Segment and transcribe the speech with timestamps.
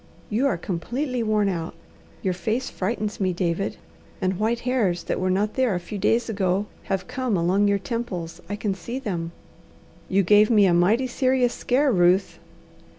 [0.31, 1.75] You are completely worn out.
[2.23, 3.77] Your face frightens me, David,
[4.19, 7.77] and white hairs that were not there a few days ago have come along your
[7.77, 8.41] temples.
[8.49, 9.31] I can see them."
[10.09, 12.39] "You gave me a mighty serious scare, Ruth."